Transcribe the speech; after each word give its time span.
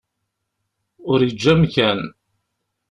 Ur 1.11 1.19
yeǧǧi 1.23 1.49
amkan. 1.53 1.99